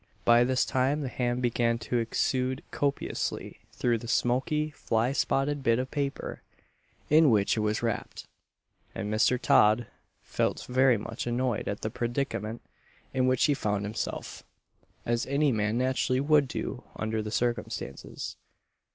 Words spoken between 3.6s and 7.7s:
through the smoky fly spotted bit of paper in which it